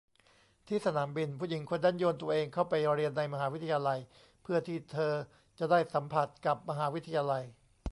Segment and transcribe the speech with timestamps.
[0.67, 3.21] ที่สนามบินผู้หญิงคนนั้นโยนตัวเองเข้าไปเรียนใน
[3.53, 3.99] วิทยาลัย
[4.41, 5.13] เพื่อที่เธอ
[5.59, 7.43] จะได้สัมผัสกับมหาวิทยาลัย